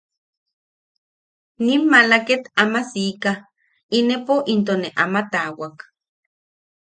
Nim 1.65 1.81
maala 1.91 2.17
ket 2.27 2.43
ama 2.63 2.81
sika, 2.91 3.31
inepo 3.97 4.35
into 4.53 4.73
ne 4.79 4.89
ama 5.03 5.21
taawak. 5.31 5.77